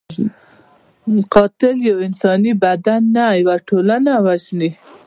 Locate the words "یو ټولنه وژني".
3.41-4.69